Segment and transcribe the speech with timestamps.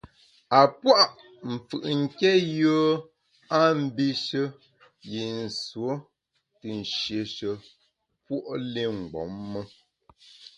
[0.57, 1.03] A pua’
[1.51, 2.89] mfù’ nké yùe
[3.57, 4.41] a mbishe
[5.11, 5.93] yi nsuo
[6.59, 7.49] te nshieshe
[8.25, 9.61] puo’ li mgbom me.